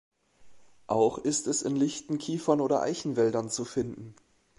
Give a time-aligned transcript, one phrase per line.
[0.87, 4.15] Auch ist es in lichten Kiefern- oder Eichenwäldern zu finden.